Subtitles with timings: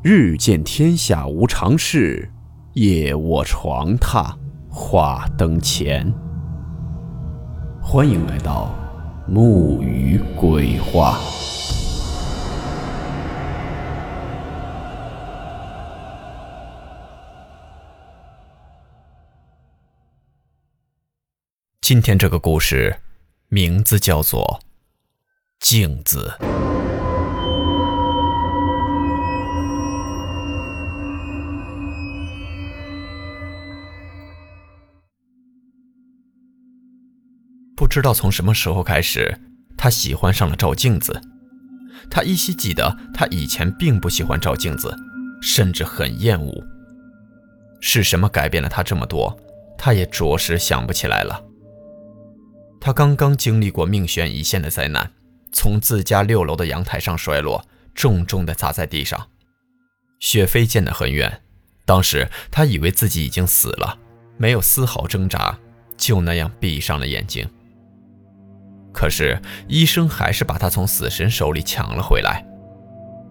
[0.00, 2.30] 日见天下无常事，
[2.74, 4.32] 夜卧床榻
[4.70, 6.14] 话灯前。
[7.82, 8.72] 欢迎来到
[9.26, 11.18] 木鱼鬼话。
[21.80, 23.00] 今天这个故事
[23.48, 24.60] 名字叫做
[25.58, 26.38] 《镜子》。
[37.98, 39.36] 不知道从什么时候开始，
[39.76, 41.20] 他喜欢上了照镜子。
[42.08, 44.96] 他依稀记得，他以前并不喜欢照镜子，
[45.42, 46.64] 甚至很厌恶。
[47.80, 49.36] 是什么改变了他这么多？
[49.76, 51.42] 他也着实想不起来了。
[52.80, 55.10] 他刚刚经历过命悬一线的灾难，
[55.50, 59.26] 从自家六楼的阳台上摔落，重重地砸在地上，
[60.20, 61.42] 血飞溅得很远。
[61.84, 63.98] 当时他以为自己已经死了，
[64.36, 65.58] 没有丝毫挣扎，
[65.96, 67.44] 就那样闭上了眼睛。
[68.98, 72.44] 可是医生还是把他从死神手里抢了回来。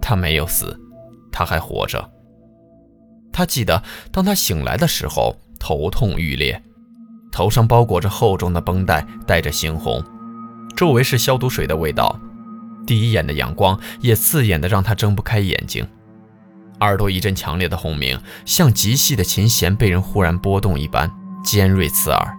[0.02, 0.80] 他没有死，
[1.30, 2.10] 他还活着。
[3.34, 6.64] 他记得，当他醒来的时候，头痛欲裂，
[7.34, 10.02] 头上包裹着厚重的绷带，带着猩红，
[10.74, 12.18] 周围是消毒水的味道。
[12.86, 15.86] 第一眼的阳光也刺眼的让他睁不开眼睛，
[16.80, 21.12] 耳朵一阵强烈的轰鸣，像极细的琴弦被人忽然拨动一般，
[21.44, 22.38] 尖锐刺耳。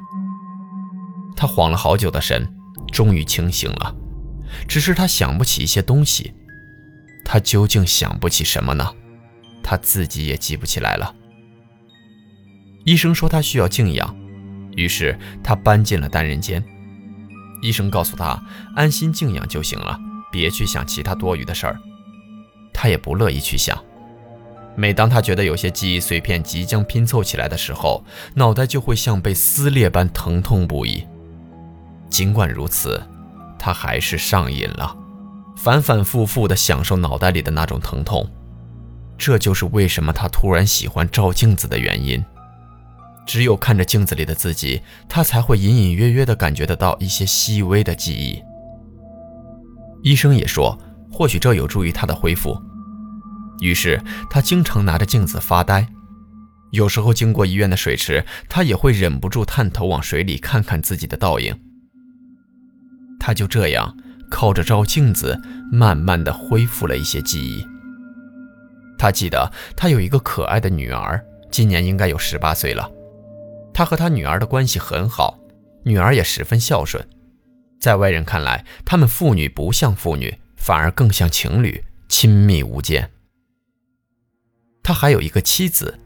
[1.37, 2.55] 他晃了好久的神。
[2.93, 3.95] 终于清醒了，
[4.67, 6.33] 只是他想不起一些东西。
[7.25, 8.91] 他究竟想不起什么呢？
[9.63, 11.15] 他自己也记不起来了。
[12.85, 14.17] 医生说他需要静养，
[14.75, 16.65] 于是他搬进了单人间。
[17.61, 18.43] 医生告诉他，
[18.75, 19.99] 安心静养就行了，
[20.33, 21.79] 别去想其他多余的事儿。
[22.73, 23.79] 他也不乐意去想。
[24.75, 31.05] 每当他觉得有些记忆碎片即将拼凑起来的时候，脑袋就会像被撕裂般疼痛不已。
[32.09, 33.03] 尽管如此，
[33.59, 34.97] 他还是上瘾了，
[35.57, 38.29] 反反复复地享受脑袋里的那种疼痛。
[39.17, 42.25] 这就是为什么他突然喜欢照镜子的原因。
[43.27, 48.43] 只有看着镜子里的自己，他才会隐隐约约地感觉得到一些细微的记忆。
[50.03, 50.79] 医生也说，
[51.13, 52.57] 或许这有助于他的恢复。
[53.61, 55.87] 于是他经常拿着镜子发呆，
[56.71, 61.55] 有时候经过医院的水池，他也会忍不住探头往水里看看自己的倒影。
[63.29, 63.95] 他就这样
[64.31, 65.39] 靠着照镜子，
[65.71, 67.63] 慢慢的恢复了一些记忆。
[68.97, 72.91] 他记得他有一个可爱的女儿，今年应该有十八岁了。
[73.75, 75.39] 他和他女儿的关系很好，
[75.85, 77.07] 女儿也十分孝顺。
[77.79, 83.11] 在外人看来，他们父女不像父女，反而更像情侣，亲密无间。
[84.83, 85.99] 他还有一个妻子，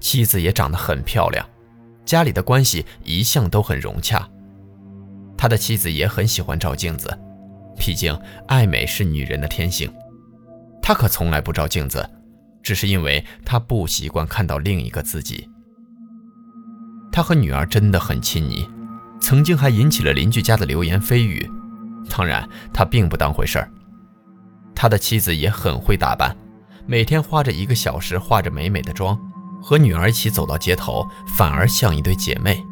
[0.00, 1.48] 妻子也长得很漂亮，
[2.04, 4.28] 家里的关系一向都很融洽。
[5.44, 7.06] 他的妻子也很喜欢照镜子，
[7.76, 8.18] 毕竟
[8.48, 9.92] 爱美是女人的天性。
[10.80, 12.08] 他可从来不照镜子，
[12.62, 15.46] 只是因为他不习惯看到另一个自己。
[17.12, 18.66] 他和女儿真的很亲昵，
[19.20, 21.46] 曾经还引起了邻居家的流言蜚语。
[22.08, 23.70] 当然，他并不当回事儿。
[24.74, 26.34] 他的妻子也很会打扮，
[26.86, 29.14] 每天花着一个小时化着美美的妆，
[29.60, 31.06] 和女儿一起走到街头，
[31.36, 32.64] 反而像一对姐妹。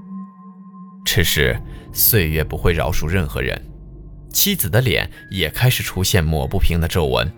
[1.15, 1.61] 只是
[1.93, 3.63] 岁月不会饶恕任何人，
[4.33, 7.31] 妻子的脸也开始出现抹不平的皱纹。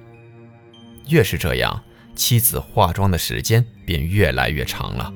[1.09, 1.83] 越是这样，
[2.15, 5.13] 妻子化妆的时间便越来越长了。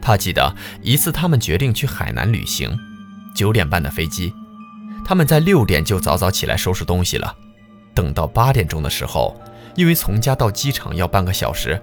[0.00, 2.74] 他记得一次，他们决定去海南旅行，
[3.34, 4.32] 九点半的飞机，
[5.04, 7.36] 他们在六点就早早起来收拾东西了。
[7.92, 9.38] 等到八点钟的时候，
[9.76, 11.78] 因为从家到机场要半个小时，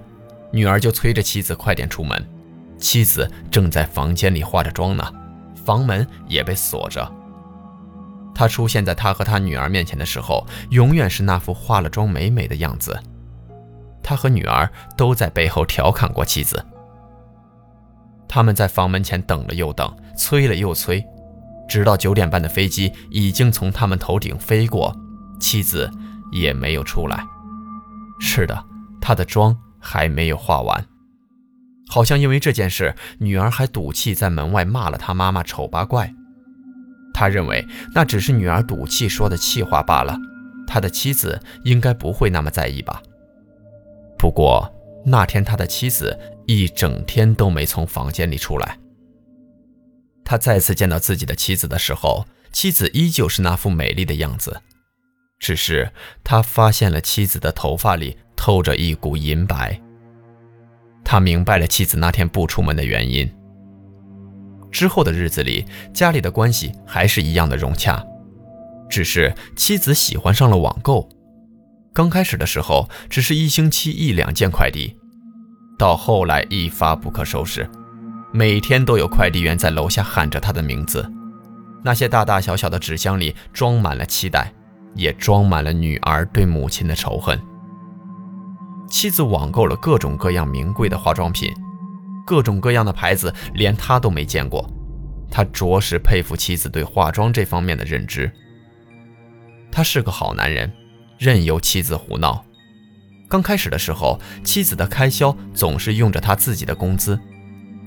[0.51, 2.27] 女儿就催着妻子快点出门。
[2.79, 5.13] 妻子正在房间里化着妆呢。
[5.65, 7.11] 房门也被锁着。
[8.33, 12.97] 他出现在他和他女儿面前的时候，永远是那副化了妆美美的样子。
[14.03, 16.63] 他和女儿都在背后调侃过妻子。
[18.27, 21.03] 他们在房门前等了又等，催了又催，
[21.67, 24.93] 直到九点半的飞机已经从他们头顶飞过，
[25.39, 25.89] 妻子
[26.31, 27.25] 也没有出来。
[28.19, 28.65] 是的，
[28.99, 30.85] 他的妆还没有化完。
[31.87, 36.13] 好像因为这件事，女儿还赌气在门外骂了他妈妈丑八怪。
[37.13, 40.17] 他认为那只是女儿赌气说的气话罢了，
[40.67, 43.01] 他的妻子应该不会那么在意吧。
[44.17, 44.69] 不过
[45.05, 48.77] 那天他的妻子一整天都没从房间里出来。
[50.25, 54.61] 他再次见到自己的妻子的时候，妻子依旧是那副美丽的样子，
[55.39, 55.91] 只是
[56.23, 59.79] 他发现了妻子的头发里透着一股银白。
[61.05, 63.31] 他明白了妻子那天不出门的原因。
[64.71, 65.63] 之后的日子里，
[65.93, 68.03] 家里的关系还是一样的融洽，
[68.89, 71.07] 只是妻子喜欢上了网购。
[71.93, 74.97] 刚开始的时候，只是一星期一两件快递，
[75.77, 77.69] 到后来一发不可收拾，
[78.33, 81.09] 每天都有快递员在楼下喊着他的名字。
[81.81, 84.51] 那些大大小小的纸箱里装满了期待，
[84.95, 87.39] 也装满了女儿对母亲的仇恨。
[88.89, 91.53] 妻子网购了各种各样名贵的化妆品，
[92.25, 94.69] 各种各样的牌子，连他都没见过。
[95.29, 98.31] 他着实佩服妻子对化妆这方面的认知。
[99.71, 100.71] 他是个好男人。
[101.17, 102.43] 任由妻子胡闹。
[103.29, 107.17] 刚开始的时候，妻子的开销总是用着他自己的工资。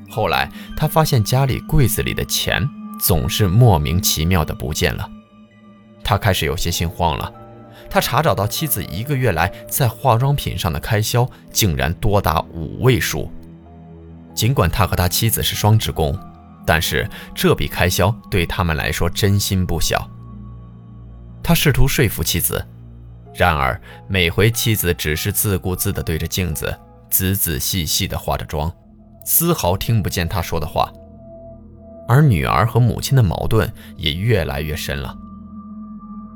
[0.08, 2.66] 后来，他发现家里柜子里的钱
[2.98, 5.06] 总是莫名其妙的不见了，
[6.02, 7.30] 他开始有些心慌了。
[7.90, 13.30] 他查找到妻子一个月来在化妆品上的开销竟然多达五位数。
[14.34, 16.16] 尽管他和他妻子是双职工，
[16.66, 20.08] 但是这笔开销对他们来说真心不小。
[21.42, 22.64] 他试图说服妻子。
[23.34, 26.76] 然而，每回妻子只是自顾自地对着镜子，
[27.08, 28.72] 仔仔细细地化着妆，
[29.24, 30.92] 丝毫听不见他说的话。
[32.08, 35.16] 而女儿和母亲的矛盾也越来越深了。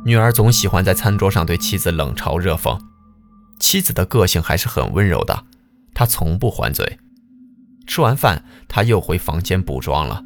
[0.04, 2.78] 女儿总喜欢在餐桌上对妻子冷嘲热讽，
[3.60, 5.44] 妻子的个性还是很温柔的，
[5.94, 6.98] 她从不还嘴。
[7.86, 10.22] 吃完饭，她又回房间补妆了。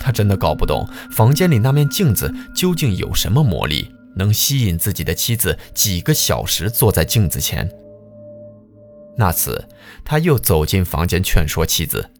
[0.00, 3.92] 她真的搞不懂房间里那面镜子究竟有什么魔力。
[4.18, 7.70] 能吸引自己的妻子几个小时坐在镜子前。
[9.18, 9.68] 那次，
[10.06, 12.10] 他又走进房间劝说妻子，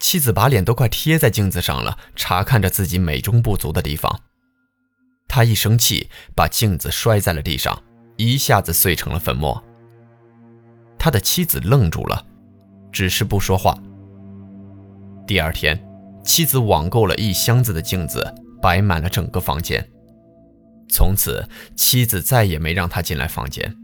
[0.00, 4.20] 妻子把脸都快贴在镜子上了，查看着自己美中不足的地方。
[5.28, 7.80] 他一生气，把镜子摔在了地上，
[8.16, 9.62] 一下子碎成了粉末。
[10.98, 12.26] 他的妻子愣住了，
[12.90, 13.78] 只是不说话。
[15.26, 15.78] 第二天，
[16.24, 19.86] 妻子网购了一箱子的镜子，摆满了整个房间。
[20.88, 21.46] 从此，
[21.76, 23.76] 妻子再也没让他进来房间。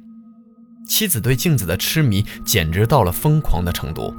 [0.89, 4.13] 妻子对镜子的痴迷简直到了疯狂的程度。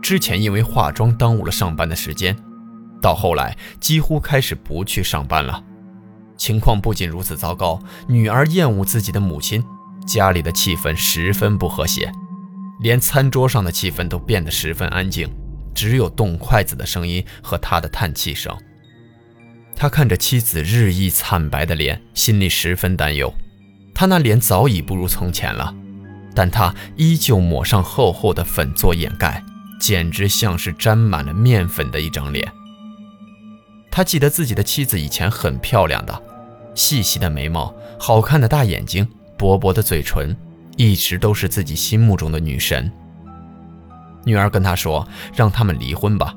[0.00, 2.36] 之前因为化妆耽误了上班的时间，
[3.02, 5.62] 到后来几乎开始不去上班了。
[6.38, 9.62] 情况不仅如此糟糕，女儿厌恶自己的母亲，
[10.06, 12.10] 家里的气氛十分不和谐，
[12.80, 15.28] 连餐桌上的气氛都变得十分安静，
[15.74, 18.56] 只有动筷子的声音和他的叹气声。
[19.76, 23.32] 他看着妻子日益惨白的脸，心里十分担忧。
[23.94, 25.74] 他那脸早已不如从前了，
[26.34, 29.44] 但他依旧抹上厚厚的粉做掩盖，
[29.80, 32.50] 简直像是沾满了面粉的一张脸。
[33.90, 36.22] 他记得自己的妻子以前很漂亮的，
[36.78, 40.34] 细细的眉毛，好看的大眼睛，薄薄的嘴唇，
[40.76, 42.90] 一直都是自己心目中的女神。
[44.24, 46.32] 女儿跟他说：“让他们离婚吧。”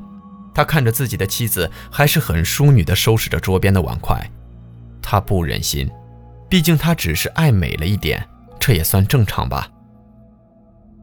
[0.51, 4.19] 他看着自己的妻子，还是很淑女地收拾着桌边的碗筷，
[4.99, 5.88] 他不忍心，
[6.49, 8.27] 毕竟他只是爱美了一点，
[8.59, 9.69] 这也算正常吧。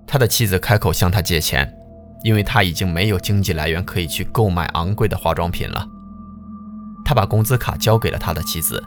[0.04, 1.72] 他的妻子开口向他借钱，
[2.24, 5.86] 因为他已经没有经济来源可以去购买昂贵的化妆品了。
[7.04, 8.82] 他把工资卡交给了他的妻子，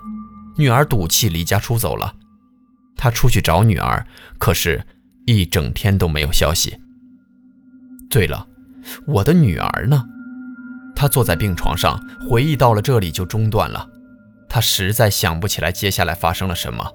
[0.57, 2.15] 女儿赌气离家出走了。
[2.95, 4.05] 他出去找女儿，
[4.37, 4.85] 可是，
[5.25, 6.79] 一整天都没有消息。
[8.09, 8.47] 对了，
[9.07, 10.03] 我的女儿呢？
[10.95, 13.89] 他坐在病床上，回忆到了这里就中断了。
[14.47, 16.91] 他实在想不起来接下来发生了什么。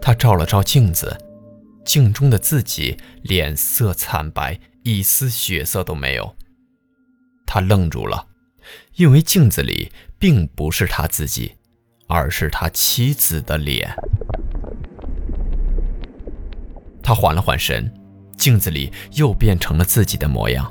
[0.00, 1.16] 他照了照镜子，
[1.84, 6.34] 镜中的自己脸色惨白，一丝血色都没有。
[7.46, 8.26] 他愣住了，
[8.96, 11.52] 因为镜子里并不是他自己，
[12.12, 13.90] 而是他妻子的脸。
[17.02, 17.90] 他缓了缓神，
[18.36, 20.70] 镜子里又变成了自己的模样。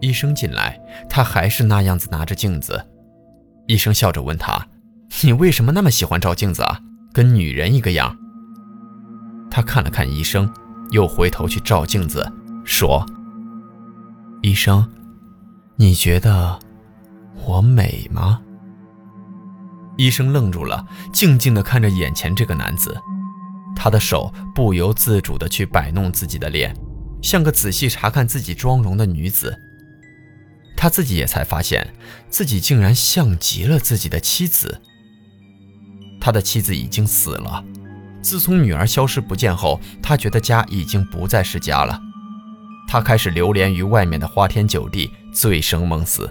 [0.00, 2.84] 医生进来，他还是那样子拿着镜子。
[3.68, 4.66] 医生笑着问他
[5.22, 6.80] ：“你为什么那么喜欢照镜子啊？
[7.12, 8.18] 跟女人一个样。”
[9.48, 10.52] 他看了看医生，
[10.90, 12.28] 又回头去照镜子，
[12.64, 13.06] 说
[14.42, 14.90] ：“医生，
[15.76, 16.58] 你觉得
[17.46, 18.40] 我美吗？”
[19.96, 22.96] 医生愣住了，静静地看着眼前这个男子，
[23.76, 26.74] 他的手不由自主地去摆弄自己的脸，
[27.22, 29.58] 像个仔细查看自己妆容的女子。
[30.76, 31.92] 他自己也才发现，
[32.30, 34.80] 自己竟然像极了自己的妻子。
[36.18, 37.62] 他的妻子已经死了，
[38.22, 42.00] 自从女儿消失不见后，他觉得家已经不再是家了。
[42.88, 46.30] 他开始流连于外面的花天酒地，醉生梦死。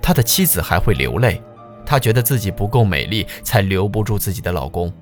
[0.00, 1.42] 他的妻子还会流泪，
[1.86, 4.92] 他觉得自己不够美丽，才留不住自己的老公。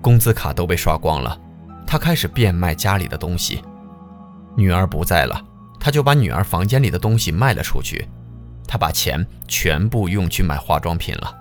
[0.00, 1.38] 工资卡都被刷光了，
[1.86, 3.62] 他开始变卖家里的东西。
[4.56, 5.40] 女儿不在了，
[5.78, 8.08] 他就把女儿房间里的东西卖了出去。
[8.66, 11.34] 他把钱全部用去买化妆品了，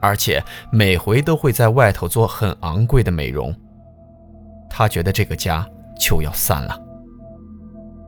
[0.00, 3.54] 而且每回都会在外头做很昂贵的美容。
[4.68, 5.66] 他觉得这个家
[5.98, 6.78] 就要散了。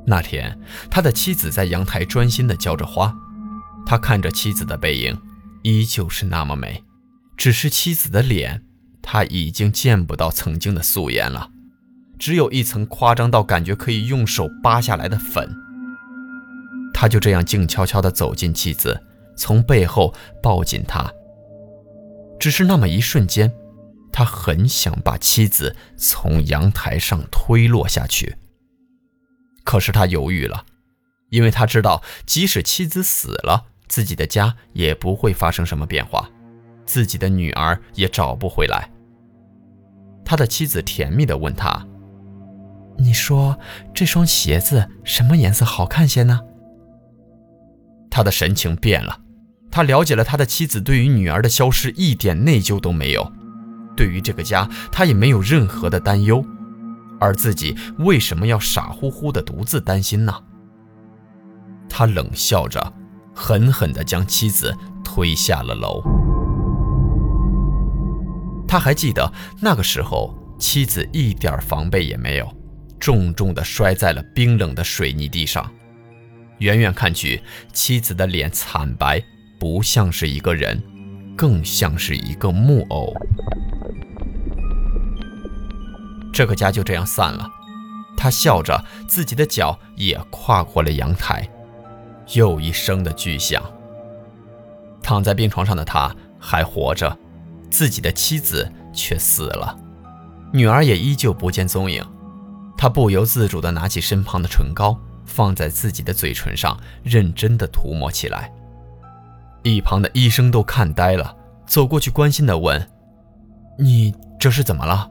[0.05, 0.59] 那天，
[0.91, 3.15] 他的妻子在阳台专心地浇着花，
[3.87, 5.17] 他看着妻子的背影，
[5.63, 6.83] 依旧是那么美，
[7.37, 8.63] 只是妻子的脸，
[9.03, 11.51] 他已经见不到曾经的素颜了，
[12.19, 15.49] 只有一层夸张到感觉可以用手扒下来的粉。
[16.93, 19.01] 他就这样静悄悄地走进妻子，
[19.37, 21.11] 从背后抱紧她。
[22.39, 23.53] 只是那么一瞬间，
[24.13, 28.37] 他很想把妻子从阳台上推落下去。
[29.65, 30.65] 可是他犹豫了，
[31.29, 36.31] 因为他知道，即使妻子死了，自己的家也不会发生什么变化，
[36.87, 38.89] 自己的女儿也找不回来。
[40.25, 41.85] 他的妻子甜蜜地问他
[42.97, 43.59] ：“你说
[43.93, 46.41] 这双鞋子什么颜色好看些呢？”
[48.09, 49.21] 他的神情变了，
[49.73, 53.33] 他了解了他的妻子对于女儿的消失一点内疚都没有，
[53.97, 56.45] 对于这个家，他也没有任何的担忧。
[57.19, 60.33] 而自己为什么要傻乎乎的独自担心呢？
[61.89, 62.81] 他冷笑着，
[63.35, 66.03] 狠狠地将妻子推下了楼。
[68.69, 72.49] 他还记得那个时候，妻子一点防备也没有，
[73.01, 75.69] 重重地摔在了冰冷的水泥地上。
[76.59, 79.21] 远远看去，妻子的脸惨白，
[79.59, 80.81] 不像是一个人，
[81.37, 83.13] 更像是一个木偶。
[86.33, 87.51] 这个家就这样散了，
[88.17, 91.49] 他笑着，自己的脚也跨过了阳台。
[92.35, 93.63] 又一声的巨响。
[95.03, 97.17] 躺在病床上的他还活着，
[97.71, 99.77] 自己的妻子却死了，
[100.53, 102.05] 女儿也依旧不见踪影。
[102.77, 108.53] 他不由自主地拿起身旁的唇膏，放在自己的嘴唇上，认真地涂抹起来。
[109.63, 112.89] 一旁的医生都看呆了，走过去关心地问
[113.79, 115.11] ：“你这是怎么了？”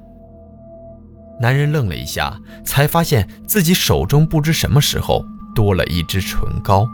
[1.39, 5.23] 男人愣了一下，才发现自己手中不知什么时候
[5.53, 6.87] 多了一支唇膏，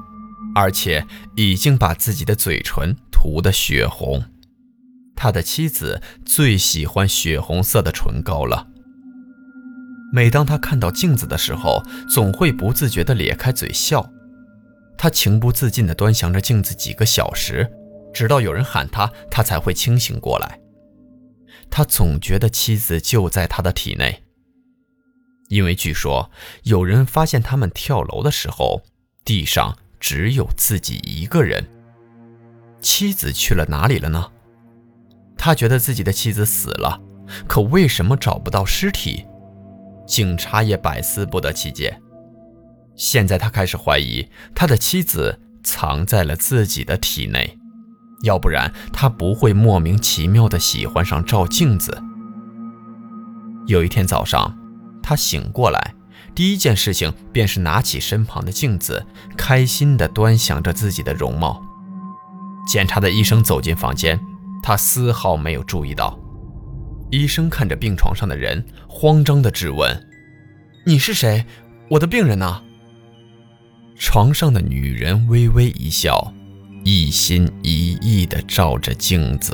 [0.55, 4.23] 而且已经把自己的嘴唇涂得血红。
[5.15, 8.67] 他的妻子最喜欢血红色的唇膏了。
[10.13, 14.09] 每当他看到镜子的时候，总会不自觉地咧开嘴笑。
[14.97, 17.69] 他情不自禁地端详着镜子几个小时，
[18.13, 20.59] 直到有人喊他，他才会清醒过来。
[21.69, 24.23] 他总觉得妻子就在他的体内。
[25.49, 26.31] 因为据说
[26.63, 28.83] 有人发现他们跳楼的时候，
[29.25, 31.65] 地上只有自己一个人。
[32.79, 34.25] 妻子去了哪里了呢？
[35.37, 36.99] 他觉得自己的妻子死了，
[37.47, 39.25] 可为什么找不到尸体？
[40.05, 41.99] 警察也百思不得其解。
[42.95, 47.57] 现在他开始怀疑他的妻子藏在了自己的体内，
[48.23, 52.01] 要不然他不会莫名其妙地喜欢上照镜子。
[53.67, 54.57] 有一天早上。
[55.07, 55.93] 他醒过来，
[56.35, 59.05] 第一件事情便是拿起身旁的镜子，
[59.37, 61.63] 开心地端详着自己的容貌。
[62.67, 64.19] 检查的医生走进房间，
[64.61, 66.19] 他丝毫没有注意到。
[67.09, 70.07] 医生看着病床上的人，慌张地质问
[70.85, 71.45] ：“你是谁？
[71.89, 72.61] 我的病人呢？”
[73.97, 76.33] 床上的女人微微一笑，
[76.83, 79.53] 一心一意地照着镜子。